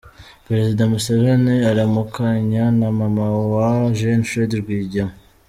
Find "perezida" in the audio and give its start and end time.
0.47-0.81